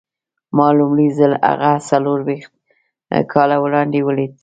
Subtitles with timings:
[0.57, 2.51] ما لومړی ځل هغه څلور ويشت
[3.33, 4.31] کاله وړاندې وليد.